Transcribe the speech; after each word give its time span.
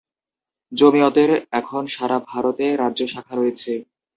জমিয়তের 0.71 1.29
এখন 1.59 1.83
সারা 1.87 2.17
ভারতে 2.29 2.65
রাজ্য 2.81 3.01
শাখা 3.07 3.33
রয়েছে। 3.35 3.71